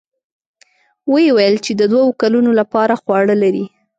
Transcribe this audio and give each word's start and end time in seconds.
ويې 1.11 1.31
ويل 1.37 1.55
چې 1.65 1.71
د 1.75 1.81
دوو 1.91 2.17
کلونو 2.21 2.51
له 2.59 2.63
پاره 2.73 2.95
خواړه 3.01 3.35
لري. 3.43 3.65